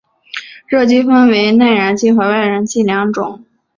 [0.65, 3.45] 热机分为内燃机和外燃机两种。